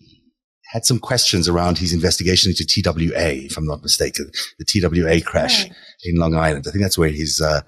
[0.71, 5.63] had some questions around his investigation into TWA, if I'm not mistaken, the TWA crash
[5.63, 5.73] Right.
[6.03, 6.65] in Long Island.
[6.67, 7.61] I think that's where his uh,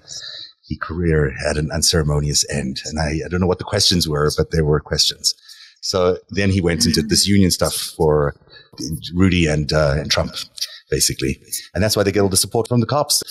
[0.68, 2.82] his career had an unceremonious end.
[2.86, 5.34] And I, I don't know what the questions were, but there were questions.
[5.82, 8.36] So then he went into this union stuff for
[9.16, 10.34] Rudy and uh, and Trump,
[10.90, 11.40] basically,
[11.74, 13.22] and that's why they get all the support from the cops.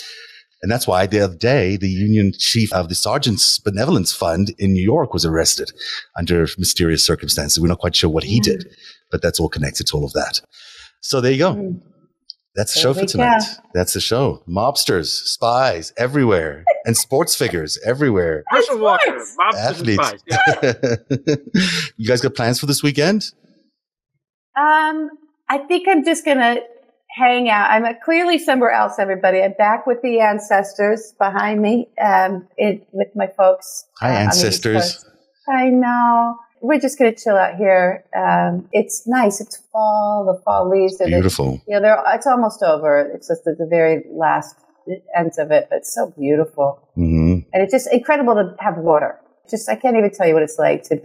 [0.62, 4.72] And that's why the other day, the union chief of the Sergeants Benevolence Fund in
[4.72, 5.70] New York was arrested
[6.18, 7.60] under mysterious circumstances.
[7.60, 8.64] We're not quite sure what he did,
[9.10, 10.40] but that's all connected to all of that.
[11.02, 11.54] So there you go.
[11.54, 11.80] Mm.
[12.54, 13.42] That's the There show for tonight.
[13.46, 13.62] go.
[13.74, 14.42] That's the show.
[14.48, 18.42] Mobsters, spies everywhere, and sports figures everywhere.
[18.48, 19.36] Herschel Walker, sports.
[19.38, 20.08] mobsters Athletes.
[20.08, 20.22] spies.
[20.26, 21.36] Yeah.
[21.98, 23.30] you guys got plans for this weekend?
[24.56, 25.10] Um,
[25.50, 26.56] I think I'm just gonna
[27.16, 27.70] hang out.
[27.70, 29.40] I'm clearly somewhere else, everybody.
[29.42, 33.84] I'm back with the ancestors behind me, um, it, with my folks.
[34.00, 35.04] Hi, uh, ancestors.
[35.48, 36.36] I know.
[36.60, 38.04] We're just going to chill out here.
[38.16, 39.40] Um, it's nice.
[39.40, 40.24] It's fall.
[40.26, 41.60] The fall leaves are Beautiful.
[41.66, 43.10] Yeah, they're, it's almost over.
[43.14, 44.56] It's just at the very last
[45.16, 46.88] ends of it, but it's so beautiful.
[46.96, 47.48] Mm-hmm.
[47.52, 49.18] And it's just incredible to have water.
[49.50, 50.96] Just, I can't even tell you what it's like to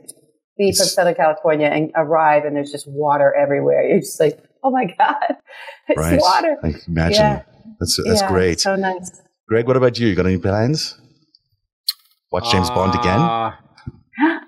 [0.58, 3.88] be It's- from Southern California and arrive and there's just water everywhere.
[3.88, 5.36] You're just like, oh my God,
[5.88, 6.20] it's Right.
[6.20, 6.58] water.
[6.64, 7.16] I can imagine.
[7.22, 7.44] Yeah.
[7.80, 8.60] That's that's Yeah, great.
[8.60, 9.22] So nice.
[9.48, 10.08] Greg, what about you?
[10.08, 11.00] You got any plans?
[12.32, 13.20] Watch James Bond again?
[13.20, 13.52] Uh,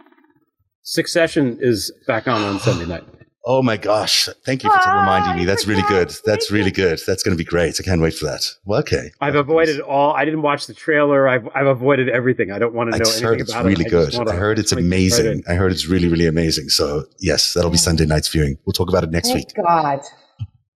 [0.84, 3.04] Succession is back on on Sunday night.
[3.45, 4.29] Oh my gosh.
[4.45, 5.45] Thank you for Ah, reminding me.
[5.45, 6.15] That's really good.
[6.23, 7.01] That's really good.
[7.06, 7.77] That's going to be great.
[7.77, 8.41] I can't wait for that.
[8.63, 9.12] Well, okay.
[9.19, 10.13] I've avoided all.
[10.13, 11.27] I didn't watch the trailer.
[11.27, 12.51] I've, I've avoided everything.
[12.51, 13.89] I don't want to I know just anything heard it's about really it.
[13.89, 14.06] good.
[14.12, 15.43] just wanna- I heard it's just wanna get right amazing.
[15.49, 16.69] I heard it's really, really amazing.
[16.69, 18.58] So, yes, that'll be Sunday night's viewing.
[18.65, 19.65] We'll talk about it next Thank week.
[19.65, 19.99] God.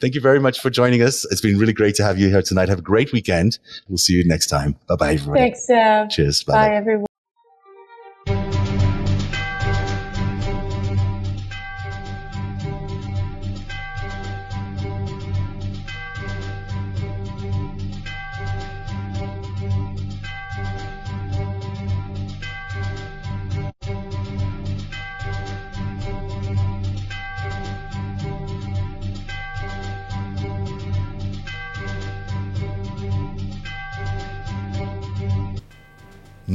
[0.01, 1.25] Thank you very much for joining us.
[1.31, 2.67] It's been really great to have you here tonight.
[2.69, 3.59] Have a great weekend.
[3.87, 4.75] We'll see you next time.
[4.89, 5.39] Bye bye, everybody.
[5.39, 6.09] Thanks, Sam.
[6.09, 6.43] Cheers.
[6.43, 6.75] Bye, Bye.
[6.75, 7.06] everyone.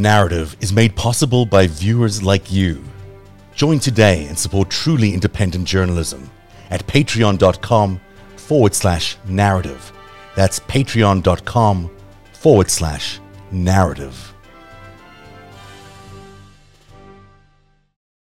[0.03, 2.83] Narativ is made possible by viewers like you.
[3.55, 6.29] Join today and support truly independent journalism
[6.71, 8.01] at patreon.com
[8.35, 9.93] forward slash narativ.
[10.35, 11.89] That's patreon.com
[12.33, 13.21] forward slash
[13.53, 14.32] narativ.